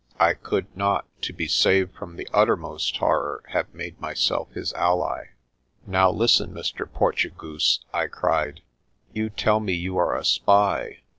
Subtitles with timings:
[0.19, 5.25] I could not, to be saved from the uttermost horror, have made myself his ally.
[5.85, 6.91] "Now listen, Mr.
[6.91, 8.61] Portugoose," I cried.
[9.13, 11.01] "You tell me you are a spy.